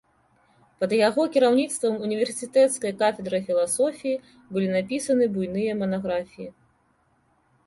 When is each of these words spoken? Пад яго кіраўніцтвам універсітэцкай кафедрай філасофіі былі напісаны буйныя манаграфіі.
Пад 0.83 0.91
яго 1.07 1.25
кіраўніцтвам 1.35 1.99
універсітэцкай 2.07 2.91
кафедрай 3.01 3.41
філасофіі 3.51 4.21
былі 4.57 4.67
напісаны 4.75 5.29
буйныя 5.37 5.71
манаграфіі. 5.85 6.49